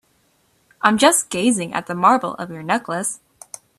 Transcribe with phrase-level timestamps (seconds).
[0.81, 3.19] I'm just gazing at the marble of your necklace.